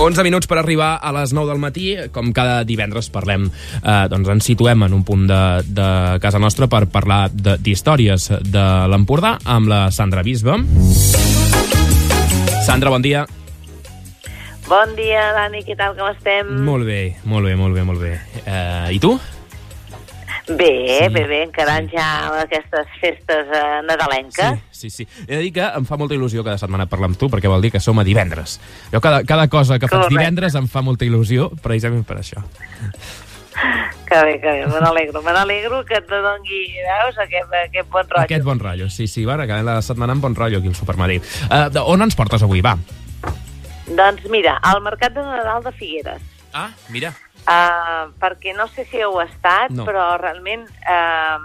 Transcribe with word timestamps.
11 0.00 0.22
minuts 0.24 0.48
per 0.48 0.56
arribar 0.58 0.94
a 1.02 1.10
les 1.12 1.34
9 1.36 1.50
del 1.50 1.58
matí. 1.60 1.90
Com 2.14 2.30
cada 2.32 2.62
divendres 2.64 3.10
parlem, 3.12 3.50
eh, 3.82 4.06
doncs 4.08 4.30
ens 4.32 4.46
situem 4.48 4.86
en 4.86 4.94
un 4.96 5.02
punt 5.04 5.26
de, 5.28 5.40
de 5.68 5.88
casa 6.22 6.40
nostra 6.40 6.68
per 6.72 6.86
parlar 6.88 7.26
de- 7.30 7.58
d'històries 7.60 8.30
de, 8.30 8.38
de 8.56 8.64
l'Empordà 8.88 9.34
amb 9.44 9.68
la 9.68 9.82
Sandra 9.92 10.22
Bisbe. 10.24 10.56
Sandra, 12.64 12.88
bon 12.90 13.02
dia. 13.04 13.26
Bon 14.70 14.92
dia, 14.96 15.32
Dani, 15.34 15.64
què 15.66 15.74
tal, 15.76 15.96
com 15.98 16.08
estem? 16.14 16.48
Molt 16.64 16.86
bé, 16.86 17.16
molt 17.26 17.44
bé, 17.44 17.56
molt 17.58 17.74
bé, 17.74 17.84
molt 17.84 18.00
bé. 18.00 18.14
Eh, 18.46 18.94
I 18.96 19.00
tu? 19.02 19.16
Bé, 20.56 21.06
Sí. 21.06 21.14
bé, 21.14 21.26
bé, 21.28 21.42
encarant 21.44 21.86
ja 21.92 22.06
aquestes 22.42 22.86
festes 23.00 23.46
eh, 23.54 23.80
nadalenques. 23.86 24.58
Sí, 24.72 24.90
sí, 24.90 25.04
sí. 25.06 25.24
He 25.28 25.36
de 25.36 25.42
dir 25.44 25.52
que 25.52 25.62
em 25.62 25.84
fa 25.86 25.96
molta 26.00 26.14
il·lusió 26.16 26.42
cada 26.42 26.58
setmana 26.58 26.86
parlar 26.90 27.10
amb 27.12 27.18
tu, 27.20 27.28
perquè 27.30 27.48
vol 27.48 27.62
dir 27.62 27.70
que 27.70 27.80
som 27.80 27.98
a 28.00 28.04
divendres. 28.04 28.58
Jo 28.92 29.00
cada, 29.00 29.22
cada 29.24 29.46
cosa 29.48 29.78
que 29.78 29.86
faig 29.86 30.00
Correcte. 30.00 30.16
divendres 30.18 30.54
em 30.58 30.66
fa 30.68 30.82
molta 30.82 31.04
il·lusió, 31.06 31.50
precisament 31.62 32.04
per 32.08 32.18
això. 32.18 32.42
Que 34.10 34.18
bé, 34.24 34.40
que 34.40 34.50
bé, 34.50 34.66
me 34.66 34.80
n'alegro, 34.80 35.22
me 35.22 35.32
n'alegro 35.32 35.84
que 35.84 35.94
et 36.00 36.08
dongui, 36.08 36.60
veus, 36.82 37.18
aquest, 37.18 37.52
aquest 37.68 37.88
bon 37.90 38.02
rotllo. 38.08 38.22
Aquest 38.24 38.44
bon 38.44 38.58
rotllo, 38.58 38.88
sí, 38.90 39.06
sí, 39.06 39.24
va, 39.24 39.34
acabem 39.38 39.64
la 39.66 39.80
setmana 39.82 40.12
amb 40.16 40.22
bon 40.24 40.34
rotllo 40.34 40.58
aquí 40.58 40.68
al 40.68 40.74
Supermadí. 40.74 41.20
Uh, 41.50 41.68
on 41.84 42.02
ens 42.02 42.16
portes 42.18 42.42
avui, 42.42 42.60
va? 42.64 42.76
Doncs 43.86 44.26
mira, 44.30 44.56
al 44.62 44.80
Mercat 44.82 45.14
de 45.14 45.22
Nadal 45.22 45.62
de 45.62 45.72
Figueres, 45.78 46.22
Ah, 46.52 46.70
mira. 46.88 47.12
Uh, 47.46 48.10
perquè 48.20 48.54
no 48.56 48.66
sé 48.74 48.84
si 48.90 49.00
heu 49.00 49.20
estat, 49.22 49.70
No. 49.70 49.84
però 49.88 50.16
realment 50.20 50.66
uh, 50.84 51.38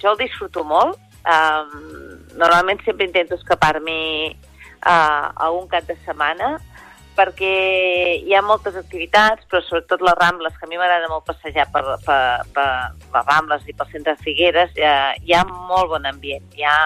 jo 0.00 0.12
el 0.12 0.18
disfruto 0.24 0.64
molt. 0.64 0.98
Uh, 1.22 2.18
normalment 2.34 2.80
sempre 2.82 3.06
intento 3.06 3.36
escapar-m'hi 3.38 4.34
uh, 4.82 5.28
a 5.36 5.50
un 5.54 5.68
cap 5.68 5.86
de 5.86 5.96
setmana, 6.04 6.56
perquè 7.14 7.52
hi 8.24 8.34
ha 8.34 8.40
moltes 8.42 8.74
activitats, 8.74 9.44
però 9.50 9.60
sobretot 9.62 10.00
les 10.00 10.16
Rambles, 10.18 10.56
que 10.56 10.64
a 10.66 10.70
mi 10.70 10.80
m'agrada 10.80 11.10
molt 11.12 11.26
passejar 11.28 11.68
per, 11.70 11.84
per, 12.06 12.22
per 12.56 12.66
les 13.12 13.26
Rambles 13.28 13.68
i 13.68 13.74
pel 13.76 13.90
centre 13.92 14.16
de 14.16 14.24
Figueres, 14.24 14.72
ha, 14.80 15.12
hi 15.20 15.36
ha 15.36 15.44
molt 15.44 15.92
bon 15.92 16.08
ambient. 16.08 16.46
Hi 16.56 16.64
ha, 16.64 16.76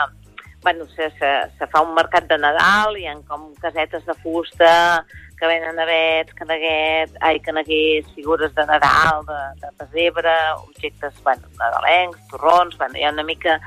bueno, 0.67 0.85
se, 0.89 1.11
se, 1.11 1.29
se 1.57 1.67
fa 1.69 1.81
un 1.81 1.93
mercat 1.95 2.25
de 2.27 2.37
Nadal, 2.43 2.97
hi 2.99 3.05
ha 3.07 3.13
com 3.29 3.53
casetes 3.63 4.03
de 4.03 4.15
fusta 4.19 5.05
que 5.39 5.47
venen 5.47 5.79
avets, 5.79 6.35
caneguet, 6.35 7.13
ai, 7.23 7.39
caneguers, 7.45 8.09
figures 8.17 8.51
de 8.57 8.65
Nadal, 8.67 9.23
de, 9.29 9.39
de 9.61 9.71
pesebre, 9.79 10.35
objectes, 10.65 11.23
bueno, 11.23 11.47
nadalencs, 11.61 12.19
torrons, 12.33 12.75
bueno, 12.81 12.99
hi 12.99 13.07
ha 13.07 13.13
una 13.15 13.23
mica 13.23 13.61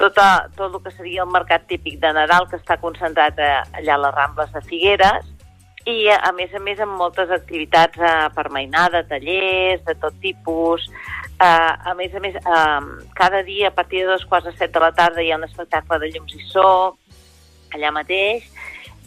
tota, 0.00 0.48
tot 0.56 0.74
el 0.74 0.82
que 0.82 0.96
seria 0.96 1.22
el 1.22 1.30
mercat 1.30 1.68
típic 1.70 2.00
de 2.02 2.10
Nadal 2.18 2.50
que 2.50 2.58
està 2.58 2.80
concentrat 2.82 3.38
a, 3.38 3.52
allà 3.78 3.94
a 3.94 4.02
les 4.08 4.18
Rambles 4.18 4.50
de 4.58 4.66
Figueres 4.66 5.30
i 5.86 6.08
a 6.10 6.32
més 6.34 6.50
a 6.50 6.64
més 6.66 6.82
amb 6.82 6.98
moltes 6.98 7.30
activitats 7.30 8.02
eh, 8.02 8.14
per 8.34 8.48
mainada, 8.50 9.04
tallers 9.06 9.86
de 9.86 9.94
tot 10.02 10.18
tipus 10.18 10.90
eh, 11.40 11.72
a 11.90 11.94
més 11.98 12.14
a 12.14 12.20
més 12.20 12.36
eh, 12.36 12.80
cada 13.14 13.42
dia 13.42 13.68
a 13.68 13.74
partir 13.74 14.02
de 14.02 14.12
dos 14.12 14.24
quarts 14.26 14.50
de 14.50 14.56
set 14.58 14.74
de 14.74 14.82
la 14.82 14.92
tarda 14.92 15.22
hi 15.22 15.32
ha 15.32 15.38
un 15.40 15.48
espectacle 15.48 15.98
de 16.02 16.12
llums 16.12 16.34
i 16.36 16.44
so 16.50 16.66
allà 17.74 17.90
mateix. 17.94 18.46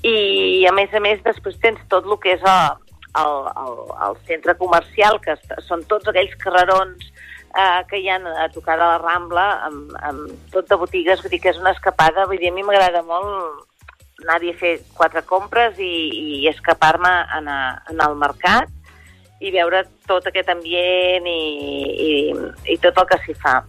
I 0.06 0.66
a 0.70 0.74
més 0.76 0.94
a 0.94 1.02
més 1.02 1.24
després 1.26 1.58
tens 1.64 1.80
tot 1.90 2.06
el 2.06 2.20
que 2.22 2.36
és 2.36 2.44
el, 2.46 2.84
el, 3.22 3.48
el, 3.64 3.80
el 4.08 4.20
centre 4.28 4.54
comercial 4.60 5.18
que 5.24 5.38
són 5.66 5.84
tots 5.90 6.08
aquells 6.12 6.36
carrerons 6.44 7.08
eh, 7.08 7.82
que 7.90 8.02
hi 8.02 8.10
ha 8.10 8.20
a 8.44 8.50
tocar 8.54 8.78
de 8.78 8.86
la 8.86 9.00
Rambla 9.02 9.48
amb, 9.68 9.96
amb 10.10 10.52
tot 10.54 10.70
de 10.70 10.78
botigues, 10.78 11.24
vull 11.24 11.34
dir 11.34 11.42
que 11.42 11.54
és 11.54 11.62
una 11.62 11.74
escapada, 11.76 12.28
vull 12.30 12.40
dir, 12.42 12.52
a 12.52 12.56
mi 12.56 12.66
m'agrada 12.68 13.02
molt 13.08 13.66
anar-hi 14.24 14.54
a 14.54 14.58
fer 14.58 14.74
quatre 14.98 15.22
compres 15.30 15.78
i, 15.78 15.94
i 16.42 16.48
escapar-me 16.50 17.14
en, 17.38 17.50
a, 17.54 17.60
en 17.92 18.02
el 18.02 18.16
mercat 18.18 18.72
i 19.40 19.52
veure 19.54 19.84
tot 20.10 20.26
aquest 20.30 20.50
ambient 20.50 21.28
i, 21.30 21.42
i, 22.08 22.14
i 22.74 22.78
tot 22.82 22.98
el 22.98 23.10
que 23.10 23.20
s'hi 23.26 23.36
fa. 23.38 23.60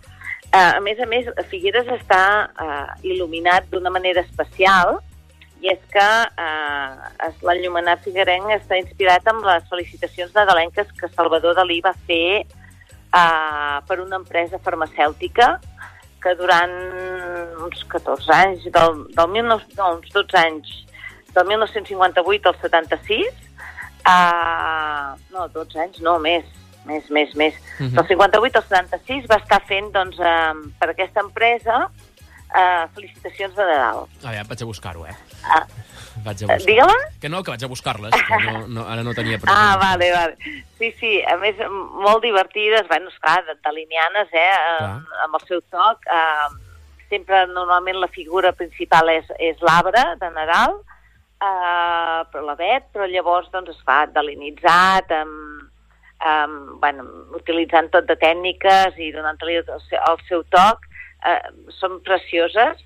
Uh, 0.49 0.79
a 0.79 0.81
més 0.81 1.01
a 1.01 1.07
més, 1.09 1.29
Figueres 1.51 1.91
està 1.93 2.23
uh, 2.49 2.93
il·luminat 3.05 3.69
d'una 3.69 3.93
manera 3.93 4.23
especial 4.25 4.97
i 5.61 5.69
és 5.73 5.81
que 5.93 6.07
uh, 6.41 7.35
l'enllumenat 7.45 8.01
figuerenc 8.05 8.55
està 8.55 8.79
inspirat 8.81 9.27
amb 9.29 9.45
les 9.45 9.67
felicitacions 9.69 10.33
nadalenques 10.37 10.89
que 10.97 11.11
Salvador 11.13 11.59
Dalí 11.59 11.83
va 11.85 11.93
fer 12.09 12.47
uh, 12.47 13.83
per 13.89 13.99
una 14.01 14.23
empresa 14.23 14.61
farmacèutica 14.63 15.59
que 16.23 16.33
durant 16.39 16.73
uns 17.67 17.85
14 17.93 18.33
anys, 18.35 18.65
del, 18.75 19.05
del 19.15 19.35
19, 19.37 19.69
no, 19.77 19.91
uns 19.99 20.09
12 20.15 20.41
anys, 20.41 20.73
del 21.35 21.47
1958 21.47 22.49
al 22.49 22.59
76, 22.63 23.48
uh, 24.09 25.17
no, 25.35 25.47
12 25.55 25.79
anys, 25.85 26.01
no, 26.05 26.19
més, 26.19 26.45
més, 26.89 27.09
més, 27.11 27.35
més. 27.37 27.55
Mhm. 27.79 27.95
Del 27.99 28.07
58 28.09 28.59
al 28.63 28.69
76 28.69 29.27
va 29.31 29.37
estar 29.43 29.61
fent, 29.69 29.91
doncs, 29.95 30.19
uh, 30.19 30.55
per 30.81 30.91
aquesta 30.95 31.21
empresa, 31.25 31.85
uh, 31.89 32.87
felicitacions 32.95 33.55
de 33.55 33.67
Nadal. 33.69 34.07
A 34.25 34.31
veure, 34.33 34.47
vaig 34.49 34.63
a 34.65 34.71
buscar-ho, 34.73 35.07
eh? 35.07 35.17
Uh, 35.45 35.65
Vaig 36.25 36.41
a 36.43 36.47
buscar 36.49 36.67
Digue-la? 36.67 36.95
Que 37.23 37.29
no, 37.31 37.45
que 37.47 37.53
vaig 37.53 37.63
a 37.63 37.69
buscar-les, 37.71 38.15
no, 38.43 38.67
no, 38.67 38.87
ara 38.91 39.05
no 39.07 39.13
tenia 39.15 39.39
present. 39.39 39.55
Ah, 39.55 39.77
vale, 39.79 40.09
vale. 40.11 40.35
Sí, 40.79 40.91
sí, 40.99 41.13
a 41.23 41.37
més, 41.39 41.55
molt 41.71 42.25
divertides, 42.25 42.89
bueno, 42.89 43.09
esclar, 43.13 43.45
de- 43.47 43.55
dalinianes, 43.63 44.33
eh, 44.33 44.49
amb, 44.81 45.07
amb 45.27 45.39
el 45.39 45.47
seu 45.47 45.61
toc. 45.71 46.03
Eh, 46.11 46.49
sempre, 47.09 47.47
normalment, 47.53 48.01
la 48.03 48.09
figura 48.09 48.51
principal 48.53 49.09
és, 49.15 49.31
és 49.39 49.63
l'arbre 49.63 50.03
de 50.21 50.31
Nadal, 50.35 50.75
eh, 51.43 52.21
però 52.33 52.45
l'avet, 52.45 52.89
però 52.93 53.07
llavors, 53.11 53.49
doncs, 53.53 53.71
es 53.75 53.81
fa 53.87 54.05
dalinitzat, 54.13 55.11
amb, 55.13 55.71
amb, 56.19 56.77
bueno, 56.83 57.05
utilitzant 57.39 57.91
tot 57.95 58.07
de 58.09 58.17
tècniques 58.19 58.99
i 58.99 59.13
donant-li 59.15 59.61
el, 59.61 59.69
seu- 59.89 60.03
el 60.11 60.19
seu 60.29 60.43
toc. 60.55 60.85
Eh, 61.27 61.41
són 61.75 61.97
precioses 62.07 62.79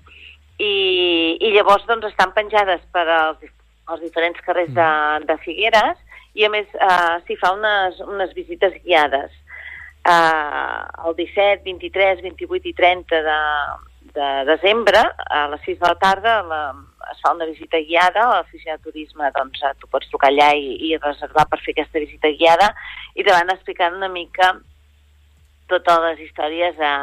i, 0.57 1.37
i 1.37 1.51
llavors 1.53 1.85
doncs, 1.85 2.07
estan 2.09 2.31
penjades 2.33 2.81
per 2.91 3.03
als, 3.13 3.43
als 3.85 4.01
diferents 4.01 4.39
carrers 4.41 4.71
de, 4.73 4.87
de 5.29 5.35
Figueres 5.43 5.99
i 6.33 6.45
a 6.47 6.49
més 6.49 6.65
eh, 6.73 7.17
s'hi 7.27 7.37
fa 7.37 7.51
unes, 7.53 7.99
unes 8.01 8.33
visites 8.33 8.73
guiades. 8.85 9.29
Eh, 10.03 10.81
el 11.05 11.13
17, 11.19 11.61
23, 11.67 12.23
28 12.25 12.71
i 12.71 12.73
30 12.73 13.21
de, 13.27 13.37
de 14.17 14.31
desembre, 14.49 15.03
a 15.29 15.45
les 15.53 15.61
6 15.69 15.77
de 15.79 15.87
la 15.91 15.95
tarda, 16.01 16.33
la, 16.49 16.61
es 17.11 17.21
fa 17.23 17.33
una 17.35 17.47
visita 17.49 17.79
guiada, 17.83 18.23
a 18.23 18.37
l'oficina 18.39 18.77
de 18.77 18.83
turisme 18.87 19.31
doncs, 19.35 19.61
eh, 19.63 19.73
tu 19.79 19.89
pots 19.91 20.09
trucar 20.11 20.31
allà 20.31 20.51
i, 20.55 20.77
i 20.89 20.97
reservar 20.97 21.47
per 21.49 21.59
fer 21.63 21.75
aquesta 21.75 21.99
visita 21.99 22.31
guiada 22.37 22.71
i 23.15 23.23
te 23.23 23.31
van 23.31 23.51
explicant 23.53 23.97
una 23.99 24.09
mica 24.11 24.53
totes 25.71 26.01
les 26.07 26.25
històries 26.25 26.79
a, 26.79 26.95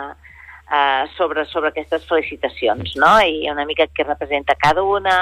a, 0.70 0.80
sobre, 1.16 1.44
sobre 1.50 1.72
aquestes 1.72 2.06
felicitacions, 2.08 2.94
no? 3.00 3.14
I 3.24 3.48
una 3.50 3.66
mica 3.66 3.88
què 3.90 4.06
representa 4.06 4.58
cada 4.60 4.84
una, 4.86 5.16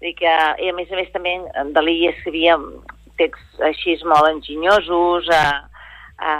i, 0.00 0.14
que, 0.14 0.34
i 0.62 0.70
a 0.70 0.76
més 0.76 0.92
a 0.92 1.00
més 1.00 1.10
també 1.14 1.34
Dalí 1.74 1.98
escrivia 2.12 2.58
texts 3.18 3.62
així 3.66 3.96
molt 4.06 4.30
enginyosos, 4.30 5.30
a, 5.34 5.44
a, 6.18 6.34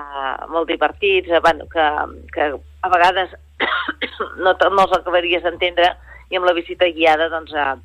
molt 0.52 0.70
divertits, 0.70 1.30
a, 1.32 1.42
bueno, 1.42 1.66
que, 1.72 1.86
que 2.34 2.52
a 2.54 2.92
vegades 2.92 3.34
no, 4.44 4.54
no 4.54 4.84
els 4.84 4.94
acabaries 5.00 5.42
d'entendre 5.42 5.90
i 6.30 6.38
amb 6.38 6.48
la 6.48 6.56
visita 6.56 6.88
guiada 6.94 7.28
doncs, 7.32 7.54
a, 7.56 7.76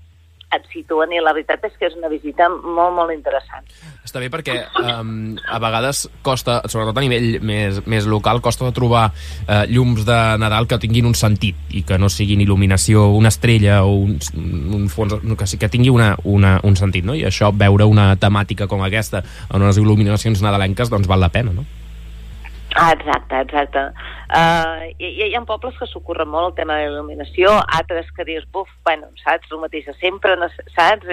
et 0.54 0.66
situen 0.74 1.14
i 1.14 1.22
la 1.24 1.34
veritat 1.36 1.64
és 1.68 1.76
que 1.80 1.88
és 1.88 1.96
una 1.98 2.10
visita 2.12 2.48
molt, 2.52 2.94
molt 2.96 3.14
interessant. 3.14 3.66
Està 4.06 4.22
bé 4.22 4.30
perquè 4.34 4.56
um, 4.84 5.34
a 5.50 5.60
vegades 5.64 6.04
costa, 6.26 6.60
sobretot 6.70 7.00
a 7.00 7.04
nivell 7.04 7.40
més, 7.46 7.80
més 7.90 8.08
local, 8.10 8.42
costa 8.46 8.68
de 8.68 8.76
trobar 8.76 9.08
uh, 9.10 9.64
llums 9.72 10.06
de 10.08 10.20
Nadal 10.42 10.68
que 10.70 10.80
tinguin 10.84 11.10
un 11.10 11.18
sentit 11.18 11.74
i 11.74 11.84
que 11.88 11.98
no 11.98 12.12
siguin 12.14 12.44
il·luminació, 12.46 13.08
una 13.18 13.32
estrella 13.34 13.82
o 13.88 13.96
un, 14.06 14.18
un 14.78 14.90
fons, 14.94 15.18
que, 15.40 15.50
sí, 15.50 15.62
que 15.62 15.72
tingui 15.74 15.94
una, 15.94 16.14
una, 16.30 16.58
un 16.68 16.78
sentit, 16.80 17.06
no? 17.08 17.18
I 17.18 17.26
això, 17.30 17.54
veure 17.56 17.90
una 17.90 18.12
temàtica 18.20 18.70
com 18.70 18.84
aquesta 18.86 19.24
en 19.50 19.62
unes 19.62 19.80
il·luminacions 19.82 20.44
nadalenques, 20.46 20.94
doncs 20.94 21.10
val 21.10 21.24
la 21.24 21.34
pena, 21.34 21.56
no? 21.56 21.66
Ah, 22.76 22.92
exacte, 22.94 23.40
exacte. 23.42 23.82
Uh, 24.34 24.88
hi, 24.98 25.10
hi 25.28 25.36
ha 25.38 25.42
pobles 25.46 25.76
que 25.78 25.86
s'ocorren 25.92 26.28
molt 26.32 26.48
el 26.52 26.56
tema 26.58 26.78
de 26.80 26.88
la 26.88 26.96
il·luminació, 26.96 27.52
altres 27.78 28.08
que 28.18 28.26
dius, 28.26 28.48
buf, 28.52 28.70
bueno, 28.88 29.12
saps, 29.22 29.52
el 29.54 29.60
mateix 29.62 29.86
de 29.86 29.94
sempre, 30.00 30.34
no, 30.42 30.48
saps? 30.74 31.06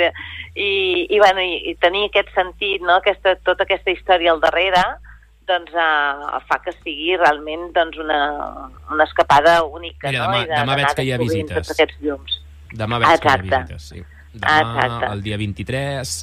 I, 0.54 0.70
i, 1.10 1.18
bueno, 1.20 1.42
i, 1.44 1.58
i 1.70 1.74
tenir 1.82 2.06
aquest 2.08 2.32
sentit, 2.34 2.80
no? 2.80 2.96
aquesta, 3.02 3.34
tota 3.44 3.66
aquesta 3.68 3.92
història 3.92 4.32
al 4.32 4.40
darrere, 4.40 4.82
doncs 5.50 5.72
uh, 5.74 6.38
fa 6.48 6.60
que 6.64 6.72
sigui 6.78 7.16
realment 7.18 7.72
doncs, 7.76 7.98
una, 8.00 8.20
una 8.94 9.04
escapada 9.04 9.58
única. 9.64 10.08
Mira, 10.08 10.28
no? 10.28 10.32
demà- 10.32 10.44
I 10.46 10.48
de- 10.48 10.60
demà 10.62 10.78
veig 10.80 10.94
que 10.96 11.04
hi 11.04 11.12
ha 11.12 11.18
visites. 11.20 11.56
Tots 11.60 11.74
aquests 11.76 12.00
llums. 12.06 12.38
Demà 12.72 13.02
veig 13.02 13.08
que 13.20 13.28
hi 13.28 13.32
ha 13.32 13.36
Exacte. 13.36 13.50
visites, 13.50 13.88
sí. 13.92 14.04
Demà, 14.32 14.58
Exacte. 14.86 15.12
el 15.12 15.22
dia 15.26 15.36
23, 15.36 16.14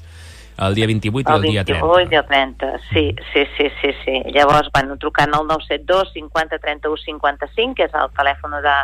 el 0.57 0.75
dia 0.75 0.88
28 0.88 1.30
i 1.30 1.33
El 1.33 1.45
el 1.45 1.51
dia 1.51 1.63
30. 1.63 1.86
28 1.86 2.12
i 2.12 2.18
el 2.18 2.25
30, 2.25 2.71
sí, 2.89 3.15
sí, 3.33 3.45
sí, 3.57 3.69
sí, 3.81 3.92
sí. 4.04 4.15
Llavors, 4.33 4.69
bueno, 4.74 4.98
trucant 4.98 5.33
al 5.33 5.45
972 5.48 6.13
50 6.13 6.59
31 6.59 6.98
55, 7.06 7.75
que 7.75 7.86
és 7.86 7.94
el 7.94 8.09
telèfon 8.18 8.57
de, 8.65 8.77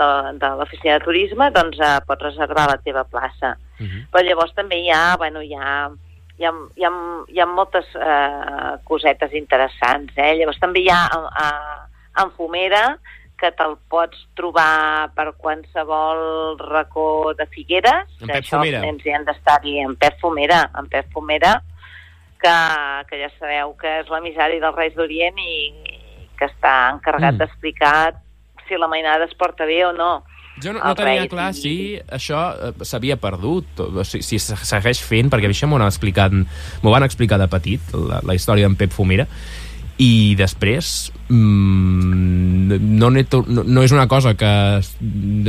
de, 0.00 0.10
de 0.42 0.52
l'oficina 0.58 0.98
de 0.98 1.04
turisme, 1.04 1.50
doncs 1.54 1.78
eh, 1.78 1.96
pots 2.06 2.26
reservar 2.26 2.66
la 2.72 2.78
teva 2.82 3.04
plaça. 3.04 3.56
Uh 3.78 3.86
-huh. 3.86 4.06
Però 4.10 4.24
llavors 4.26 4.54
també 4.54 4.80
hi 4.80 4.90
ha, 4.90 5.16
bueno, 5.16 5.42
hi 5.42 5.54
ha, 5.54 5.90
hi 6.38 6.44
ha, 6.44 6.52
hi 6.76 6.84
ha, 6.84 6.92
hi 7.28 7.40
ha 7.40 7.46
moltes 7.46 7.86
eh, 7.94 8.74
cosetes 8.84 9.32
interessants. 9.32 10.12
Eh? 10.16 10.34
Llavors 10.34 10.58
també 10.58 10.80
hi 10.80 10.90
ha 10.90 11.06
a, 11.06 11.18
a, 11.44 11.88
en 12.22 12.30
Fumera, 12.32 12.98
que 13.40 13.50
te'l 13.56 13.76
pots 13.88 14.18
trobar 14.36 15.08
per 15.16 15.30
qualsevol 15.40 16.58
racó 16.60 17.32
de 17.38 17.46
Figueres. 17.48 18.06
En 18.20 18.28
Pep 18.28 18.42
això 18.42 18.58
Fumera. 18.58 18.80
Nens 18.84 19.06
hi 19.06 19.14
han 19.16 19.24
d'estar-hi 19.24 19.78
en 19.80 19.96
Pep 19.96 20.18
Fumera, 20.20 20.62
en 20.78 20.88
Pep 20.92 21.08
Fumera, 21.14 21.54
que, 22.40 22.52
que 23.08 23.18
ja 23.22 23.30
sabeu 23.38 23.74
que 23.80 24.00
és 24.02 24.08
l'emissari 24.12 24.60
dels 24.60 24.76
Reis 24.76 24.94
d'Orient 24.96 25.38
i 25.40 25.56
que 26.38 26.46
està 26.48 26.74
encarregat 26.94 27.34
Mm. 27.34 27.38
d'explicar 27.38 28.14
si 28.68 28.76
la 28.78 28.88
mainada 28.88 29.24
es 29.26 29.34
porta 29.34 29.64
bé 29.66 29.84
o 29.84 29.92
no. 29.92 30.22
Jo 30.62 30.72
no, 30.74 30.80
no 30.84 30.94
tenia 30.94 31.26
clar 31.28 31.50
i- 31.50 31.54
si 31.56 31.74
això 32.12 32.40
eh, 32.52 32.84
s'havia 32.84 33.16
perdut, 33.16 33.80
o 33.80 34.04
si, 34.04 34.20
si 34.22 34.38
se 34.38 34.56
segueix 34.56 35.00
fent, 35.02 35.30
perquè 35.32 35.48
això 35.48 35.66
m'ho 35.68 35.76
han 35.80 35.86
explicat, 35.88 36.32
m'ho 36.32 36.90
van 36.92 37.02
explicar 37.04 37.38
de 37.40 37.48
petit, 37.48 37.80
la, 37.94 38.20
la 38.22 38.34
història 38.36 38.66
d'en 38.68 38.76
Pep 38.76 38.90
Fumera, 38.92 39.26
i 40.00 40.34
després 40.38 41.10
mm, 41.28 42.78
no, 42.96 43.10
no, 43.10 43.64
no 43.66 43.82
és 43.84 43.92
una 43.92 44.06
cosa 44.08 44.32
que 44.38 44.50
es- 44.78 44.94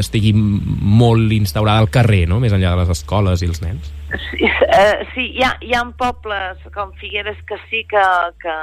estigui 0.01 0.33
molt 0.35 1.31
instaurada 1.31 1.79
al 1.79 1.89
carrer, 1.93 2.25
no? 2.27 2.39
més 2.43 2.53
enllà 2.53 2.73
de 2.73 2.81
les 2.81 2.91
escoles 2.97 3.41
i 3.41 3.47
els 3.51 3.61
nens. 3.63 3.91
Sí, 4.27 4.43
eh, 4.43 5.05
sí 5.13 5.29
hi, 5.37 5.45
ha, 5.47 5.53
hi 5.63 5.71
ha 5.77 5.85
pobles 5.97 6.59
com 6.75 6.91
Figueres 6.99 7.39
que 7.47 7.59
sí 7.69 7.85
que, 7.87 8.03
que, 8.43 8.57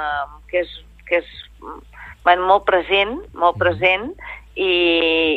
que 0.51 0.61
és, 0.61 0.75
que 1.09 1.23
és 1.23 1.31
bueno, 2.23 2.45
molt 2.45 2.67
present, 2.69 3.17
molt 3.33 3.57
present, 3.57 4.11
i, 4.59 4.69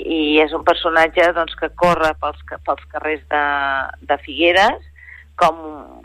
i 0.05 0.21
és 0.43 0.53
un 0.53 0.65
personatge 0.67 1.31
doncs, 1.33 1.55
que 1.57 1.71
corre 1.81 2.13
pels, 2.21 2.45
pels 2.67 2.85
carrers 2.93 3.25
de, 3.33 3.43
de 4.11 4.21
Figueres, 4.27 4.85
com, 5.41 5.57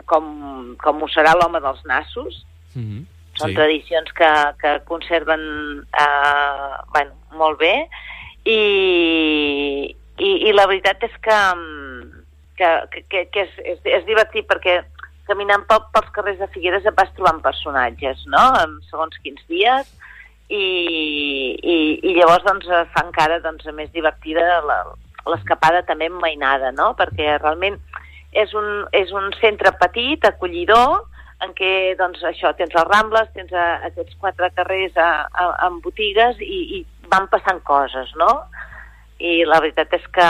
com, 0.08 0.32
com 0.80 1.02
ho 1.04 1.08
serà 1.12 1.36
l'home 1.36 1.60
dels 1.60 1.84
nassos, 1.84 2.44
Mm 2.76 2.82
-hmm. 2.84 3.17
Són 3.38 3.52
sí. 3.52 3.56
tradicions 3.56 4.12
que, 4.18 4.30
que 4.60 4.74
conserven 4.90 5.42
eh, 5.86 6.76
bueno, 6.92 7.16
molt 7.38 7.58
bé 7.62 7.74
i, 8.44 8.60
i, 10.18 10.30
i 10.48 10.54
la 10.54 10.66
veritat 10.70 11.02
és 11.06 11.16
que, 11.24 11.40
que, 12.58 12.70
que, 13.10 13.24
que 13.32 13.44
és, 13.46 13.58
és, 13.74 13.82
és 13.98 14.06
divertit 14.08 14.48
perquè 14.50 14.80
caminant 15.28 15.64
pel, 15.68 15.82
pels 15.92 16.08
carrers 16.16 16.40
de 16.40 16.48
Figueres 16.54 16.86
et 16.88 16.96
vas 16.96 17.10
trobant 17.16 17.42
personatges, 17.44 18.24
no?, 18.32 18.44
en 18.62 18.78
segons 18.88 19.18
quins 19.24 19.42
dies, 19.50 19.90
i, 20.48 20.64
i, 21.60 21.76
i 22.00 22.14
llavors 22.16 22.46
doncs, 22.46 22.70
fa 22.94 23.04
encara 23.04 23.36
doncs, 23.44 23.68
més 23.76 23.92
divertida 23.92 24.62
la- 24.64 24.80
l'escapada 25.28 25.82
també 25.84 26.08
en 26.08 26.16
mainada, 26.22 26.72
no?, 26.72 26.94
perquè 26.96 27.36
realment 27.36 27.76
és 28.32 28.52
un, 28.56 28.86
és 28.96 29.12
un 29.12 29.28
centre 29.40 29.74
petit, 29.80 30.24
acollidor, 30.24 31.04
en 31.44 31.54
què 31.54 31.94
doncs, 31.98 32.22
això 32.26 32.52
tens 32.58 32.74
les 32.74 32.88
Rambles, 32.88 33.30
tens 33.34 33.52
a, 33.54 33.68
aquests 33.88 34.18
quatre 34.18 34.50
carrers 34.56 34.96
a, 34.98 35.10
a, 35.30 35.48
amb 35.68 35.82
botigues 35.84 36.40
i, 36.42 36.60
i 36.78 36.82
van 37.10 37.28
passant 37.30 37.62
coses, 37.66 38.10
no? 38.18 38.30
I 39.22 39.42
la 39.46 39.60
veritat 39.62 39.94
és 39.98 40.04
que, 40.14 40.28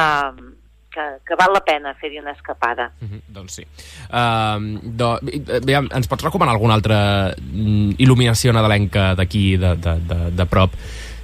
que, 0.92 1.06
que 1.24 1.38
val 1.40 1.54
la 1.56 1.64
pena 1.64 1.94
fer-hi 2.00 2.20
una 2.20 2.34
escapada. 2.36 2.90
Mm 3.00 3.08
-hmm, 3.08 3.22
doncs 3.28 3.56
sí. 3.56 3.64
Uh, 4.12 4.80
do, 4.82 5.18
bé, 5.64 5.74
ens 5.74 6.08
pots 6.08 6.24
recomanar 6.24 6.52
alguna 6.52 6.74
altra 6.74 7.32
mm, 7.36 7.96
il·luminació 7.98 8.52
nadalenca 8.52 9.14
d'aquí, 9.14 9.56
de, 9.56 9.76
de, 9.76 9.94
de, 10.10 10.30
de 10.30 10.46
prop, 10.46 10.72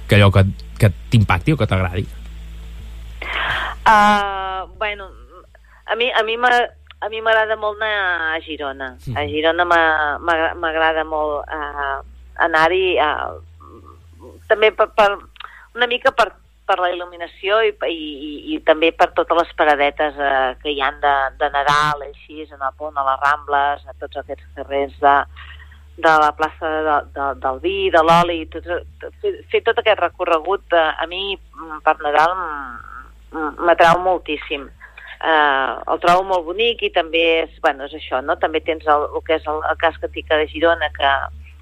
que 0.07 0.15
allò 0.15 0.31
que, 0.31 0.45
que 0.79 0.89
t'impacti 1.09 1.53
o 1.53 1.57
que 1.57 1.67
t'agradi? 1.67 2.05
Uh, 3.85 4.65
bueno, 4.77 5.11
a 5.85 5.95
mi, 5.95 6.11
a 6.11 6.23
mi 6.23 6.37
a 7.05 7.09
mi 7.13 7.21
m'agrada 7.21 7.55
molt 7.61 7.77
anar 7.81 8.33
a 8.35 8.39
Girona. 8.41 8.87
Mhm. 9.05 9.17
A 9.17 9.25
Girona 9.29 9.65
m'ha- 9.65 10.17
m'agra- 10.19 10.55
m'agrada 10.55 11.03
molt 11.05 11.45
uh, 11.47 11.99
anar-hi, 12.47 12.97
uh, 12.99 13.37
també 14.49 14.71
per, 14.71 14.89
per, 14.97 15.11
una 15.75 15.87
mica 15.87 16.11
per, 16.11 16.31
per 16.65 16.79
la 16.81 16.89
il·luminació 16.89 17.59
i, 17.67 17.73
i, 17.93 18.53
i, 18.55 18.59
també 18.65 18.91
per 18.91 19.11
totes 19.13 19.37
les 19.37 19.51
paradetes 19.57 20.15
uh, 20.17 20.55
que 20.63 20.73
hi 20.73 20.81
han 20.81 20.97
de, 21.03 21.13
de 21.39 21.49
Nadal, 21.53 22.01
així, 22.09 22.41
en 22.49 22.61
el 22.61 22.73
pont, 22.79 22.97
a 22.97 23.05
les 23.05 23.19
Rambles, 23.21 23.85
a 23.85 23.93
tots 24.01 24.17
aquests 24.23 24.47
carrers 24.55 24.95
de, 25.03 25.15
de 26.01 26.13
la 26.23 26.31
plaça 26.35 26.71
de, 26.87 26.95
de, 27.15 27.27
del 27.43 27.59
vi, 27.63 27.75
de 27.93 28.01
l'oli, 28.03 28.39
tot, 28.51 28.65
tot, 28.99 29.13
fer, 29.21 29.35
fer 29.51 29.61
tot 29.67 29.77
aquest 29.83 30.01
recorregut, 30.01 30.65
eh, 30.73 30.89
a 30.99 31.05
mi 31.07 31.37
per 31.85 31.95
Nadal 32.01 32.33
m'atrau 33.35 34.01
moltíssim. 34.03 34.65
Eh, 35.23 35.71
el 35.93 36.01
trobo 36.03 36.25
molt 36.27 36.45
bonic 36.49 36.83
i 36.83 36.91
també 36.93 37.23
és, 37.45 37.55
bueno, 37.63 37.87
és 37.87 37.95
això, 37.97 38.21
no? 38.21 38.35
També 38.41 38.61
tens 38.61 38.85
el, 38.87 39.07
el 39.15 39.23
que 39.25 39.37
és 39.39 39.47
el, 39.47 39.61
el 39.69 39.79
casc 39.81 40.03
antica 40.03 40.37
de 40.37 40.47
Girona 40.51 40.89
que, 40.95 41.13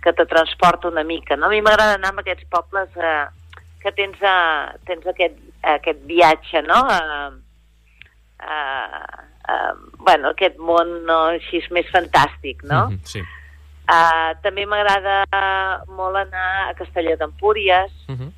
que 0.03 0.13
te 0.13 0.25
transporta 0.25 0.89
una 0.89 1.03
mica, 1.03 1.37
no? 1.37 1.47
A 1.47 1.53
mi 1.53 1.61
m'agrada 1.61 1.99
anar 1.99 2.13
a 2.15 2.23
aquests 2.23 2.49
pobles 2.51 2.89
eh, 2.97 3.27
que 3.83 3.91
tens, 3.91 4.17
eh, 4.21 4.79
tens 4.89 5.05
aquest, 5.07 5.37
aquest 5.75 6.01
viatge, 6.09 6.63
no? 6.65 6.81
Eh, 6.95 7.31
eh, 8.41 9.21
eh, 9.53 9.71
bueno, 9.99 10.33
aquest 10.33 10.57
món 10.57 10.99
no, 11.07 11.19
així 11.37 11.61
és 11.61 11.71
més 11.71 11.89
fantàstic, 11.93 12.63
no? 12.63 12.89
Mm 12.89 12.97
-hmm, 12.97 13.15
sí. 13.15 13.23
Uh, 13.83 14.31
també 14.39 14.63
m'agrada 14.65 15.25
molt 15.91 16.15
anar 16.15 16.69
a 16.69 16.73
Castelló 16.73 17.17
d'Empúries. 17.19 17.91
Mm 18.07 18.15
-hmm. 18.15 18.31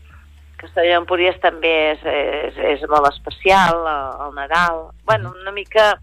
Castelló 0.66 0.98
d'Empúries 0.98 1.38
també 1.44 1.72
és, 1.94 2.04
és, 2.10 2.60
és 2.76 2.84
molt 2.92 3.08
especial, 3.14 3.80
el, 3.86 4.12
el 4.28 4.36
Nadal. 4.42 4.84
Bueno, 5.08 5.32
una 5.42 5.54
mica... 5.56 5.94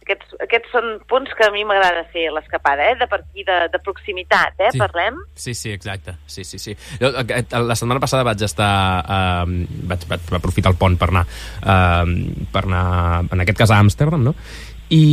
Aquests, 0.00 0.32
aquests 0.42 0.72
són 0.72 0.86
punts 1.06 1.30
que 1.38 1.44
a 1.46 1.52
mi 1.54 1.60
m'agrada 1.68 2.00
fer 2.10 2.24
l'escapada, 2.34 2.86
eh? 2.88 2.94
De 2.98 3.06
per 3.06 3.18
aquí, 3.20 3.44
de, 3.46 3.58
de 3.70 3.78
proximitat, 3.84 4.56
eh? 4.58 4.70
Sí. 4.72 4.80
Parlem? 4.80 5.18
Sí, 5.38 5.52
sí, 5.54 5.70
exacte. 5.76 6.16
Sí, 6.26 6.42
sí, 6.42 6.58
sí. 6.58 6.74
Jo, 6.98 7.12
aquest- 7.20 7.52
la 7.68 7.76
setmana 7.78 8.00
passada 8.02 8.24
vaig 8.26 8.42
estar... 8.42 8.70
Uh, 9.04 9.68
vaig, 9.92 10.08
vaig 10.10 10.32
aprofitar 10.40 10.72
el 10.72 10.78
pont 10.80 10.96
per 10.98 11.10
anar, 11.12 11.26
uh, 11.62 12.08
per 12.50 12.64
anar, 12.64 12.86
en 13.28 13.44
aquest 13.44 13.60
cas, 13.60 13.70
a 13.76 13.78
Amsterdam, 13.84 14.24
no? 14.32 14.34
I 14.90 15.04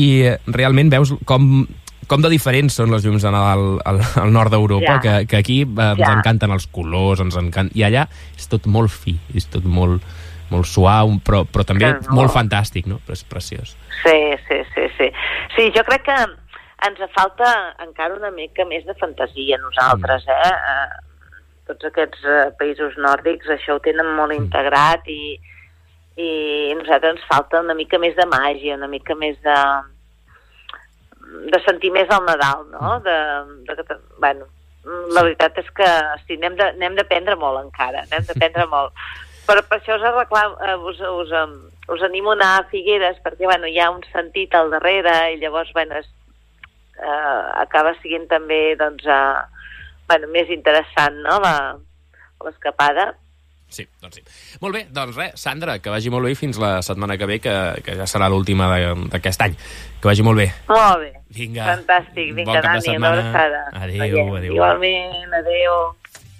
realment 0.47 0.89
veus 0.95 1.11
com 1.29 1.67
com 2.07 2.21
de 2.21 2.29
diferents 2.29 2.75
són 2.77 2.91
les 2.93 3.03
llums 3.03 3.23
de 3.25 3.31
Nadal 3.33 3.81
al, 3.83 4.01
al 4.21 4.31
nord 4.31 4.51
d'Europa, 4.53 4.93
Ja. 4.95 4.99
que, 5.01 5.27
que 5.27 5.37
aquí 5.37 5.61
eh, 5.63 5.67
ens 5.91 5.99
Ja. 5.99 6.13
encanten 6.13 6.51
els 6.51 6.67
colors, 6.67 7.19
ens 7.19 7.35
encanta... 7.35 7.73
i 7.75 7.83
allà 7.83 8.07
és 8.37 8.47
tot 8.47 8.65
molt 8.67 8.91
fi, 8.91 9.17
és 9.35 9.47
tot 9.49 9.65
molt, 9.65 10.03
molt 10.49 10.65
suau, 10.65 11.17
però, 11.25 11.43
però 11.45 11.65
també 11.65 11.85
Que 11.89 12.07
no. 12.07 12.15
molt 12.21 12.31
fantàstic, 12.31 12.85
no? 12.87 13.01
Però 13.05 13.13
és 13.17 13.23
preciós. 13.23 13.75
Sí, 14.03 14.17
sí, 14.47 14.61
sí, 14.75 14.85
sí. 14.97 15.09
Sí, 15.55 15.71
jo 15.75 15.83
crec 15.83 16.03
que 16.05 16.15
ens 16.87 16.99
falta 17.15 17.73
encara 17.83 18.13
una 18.15 18.31
mica 18.31 18.63
més 18.65 18.85
de 18.85 18.93
fantasia 18.95 19.57
a 19.57 19.61
nosaltres, 19.65 20.23
Mm. 20.27 20.31
eh? 20.31 20.53
eh 20.53 21.03
tots 21.67 21.83
aquests 21.83 22.23
eh, 22.23 22.51
països 22.57 22.93
nòrdics 22.95 23.49
això 23.51 23.75
ho 23.75 23.79
tenen 23.83 24.07
molt 24.15 24.31
Mm. 24.31 24.43
integrat 24.45 25.03
i, 25.11 25.35
i 26.15 26.71
a 26.71 26.75
nosaltres 26.79 27.17
ens 27.17 27.25
falta 27.27 27.59
una 27.59 27.73
mica 27.75 27.99
més 27.99 28.15
de 28.15 28.25
màgia, 28.25 28.75
una 28.77 28.87
mica 28.87 29.15
més 29.15 29.35
de 29.43 29.55
de 31.51 31.59
sentir 31.65 31.91
més 31.91 32.09
el 32.13 32.25
Nadal, 32.25 32.65
no? 32.71 32.97
De, 33.05 33.15
de, 33.69 33.75
de, 33.83 33.97
bueno, 34.19 34.47
la 35.13 35.23
veritat 35.25 35.57
és 35.59 35.69
que 35.75 35.87
sí, 36.25 36.37
n'hem 36.39 36.55
d'aprendre 36.95 37.35
molt 37.39 37.59
encara, 37.65 38.05
n'hem 38.11 38.27
d'aprendre 38.29 38.67
molt. 38.75 38.93
Però 39.47 39.63
per 39.63 39.77
això 39.79 39.95
us, 39.95 40.03
reclam, 40.15 40.55
eh, 40.63 40.75
us, 40.91 40.99
us, 40.99 41.33
us 41.95 42.01
animo 42.03 42.33
a 42.33 42.37
anar 42.37 42.51
a 42.59 42.63
Figueres, 42.71 43.19
perquè 43.23 43.47
bueno, 43.47 43.67
hi 43.67 43.79
ha 43.79 43.89
un 43.91 44.03
sentit 44.11 44.55
al 44.55 44.71
darrere 44.73 45.13
i 45.33 45.37
llavors 45.39 45.71
bueno, 45.75 45.95
és, 46.01 46.07
eh, 46.99 47.43
acaba 47.63 47.93
sent 48.01 48.27
també 48.31 48.75
doncs, 48.79 49.05
eh, 49.07 49.67
bueno, 50.07 50.27
més 50.35 50.49
interessant 50.51 51.15
no? 51.23 51.39
la- 51.43 51.77
l'escapada. 52.45 53.13
Sí, 53.69 53.83
doncs 54.01 54.15
sí. 54.15 54.21
Molt 54.61 54.73
bé, 54.77 54.85
doncs 54.95 55.15
res, 55.17 55.33
Sandra, 55.41 55.79
que 55.83 55.89
vagi 55.91 56.09
molt 56.09 56.23
bé 56.25 56.33
fins 56.39 56.57
la 56.57 56.81
setmana 56.81 57.17
que 57.19 57.25
ve, 57.27 57.39
que, 57.43 57.51
que 57.83 57.95
ja 57.99 58.05
serà 58.07 58.29
l'última 58.31 58.69
de- 58.73 59.09
d'aquest 59.11 59.41
any. 59.43 59.55
Que 60.01 60.07
vagi 60.07 60.23
molt 60.23 60.39
bé. 60.39 60.47
Molt 60.69 60.99
bé. 61.03 61.11
Vinga. 61.35 61.65
Fantàstic. 61.75 62.33
Vinga, 62.33 62.53
Bon 62.53 62.61
Dani, 62.63 62.95
una 62.97 63.09
abraçada. 63.11 63.63
Adéu, 63.73 64.35
adéu. 64.37 64.53
Igualment, 64.53 65.33
adéu. 65.41 65.73